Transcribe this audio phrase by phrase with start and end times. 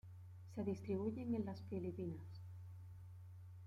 [0.55, 2.25] Se distribuyen en las Filipinas.